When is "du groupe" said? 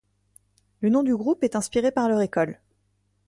1.03-1.43